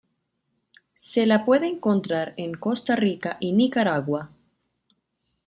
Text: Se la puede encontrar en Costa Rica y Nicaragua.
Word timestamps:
Se 0.95 1.27
la 1.27 1.45
puede 1.45 1.67
encontrar 1.67 2.33
en 2.37 2.55
Costa 2.55 2.95
Rica 2.95 3.37
y 3.39 3.51
Nicaragua. 3.53 4.31